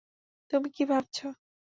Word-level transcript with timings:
তুমি 0.51 0.69
কি 0.75 0.83
ভাবছ? 0.85 1.17